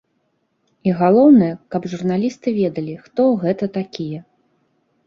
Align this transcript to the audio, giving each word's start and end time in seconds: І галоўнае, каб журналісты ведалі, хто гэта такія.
І 0.89 0.95
галоўнае, 1.01 1.51
каб 1.75 1.87
журналісты 1.93 2.47
ведалі, 2.59 2.99
хто 3.05 3.21
гэта 3.47 3.73
такія. 3.79 4.19